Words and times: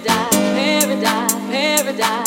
paradise, 0.00 0.30
paradise, 0.32 1.34
paradise. 1.50 2.23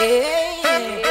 yeah. 0.00 1.07